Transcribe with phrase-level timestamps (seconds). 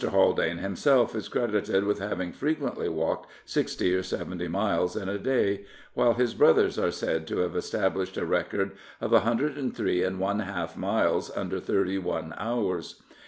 [0.03, 5.67] Haldane himself is credited with having frequently walked sixty or seventy miles in a day;
[5.93, 10.09] while his brothers are said to have established a record of 103 J
[10.75, 13.03] miles under thirty one hours.